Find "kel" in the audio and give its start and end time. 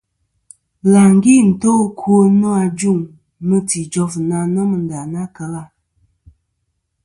5.35-5.53